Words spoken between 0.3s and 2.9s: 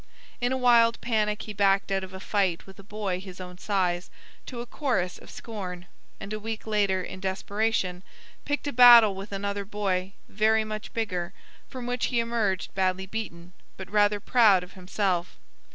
In a wild panic he backed out of a fight with a